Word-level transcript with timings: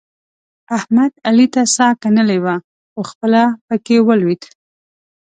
احمد؛ 0.77 1.11
علي 1.27 1.47
ته 1.53 1.61
څا 1.75 1.87
کنلې 2.01 2.37
وه؛ 2.43 2.55
خو 2.91 3.01
خپله 3.11 3.41
په 3.67 3.75
کې 3.85 3.95
ولوېد. 4.07 4.41